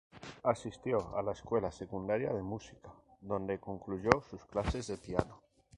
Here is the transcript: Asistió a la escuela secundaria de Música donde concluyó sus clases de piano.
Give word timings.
Asistió 0.45 1.15
a 1.15 1.21
la 1.21 1.33
escuela 1.33 1.71
secundaria 1.71 2.33
de 2.33 2.41
Música 2.41 2.89
donde 3.19 3.59
concluyó 3.59 4.09
sus 4.27 4.43
clases 4.47 4.87
de 4.87 4.97
piano. 4.97 5.43